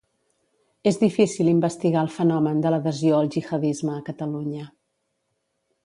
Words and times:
És 0.91 0.97
difícil 1.01 1.51
investigar 1.51 2.01
el 2.05 2.09
fenomen 2.15 2.65
de 2.65 2.73
l'adhesió 2.75 3.21
al 3.21 3.31
jihadisme 3.37 3.95
a 3.99 4.03
Catalunya. 4.11 4.69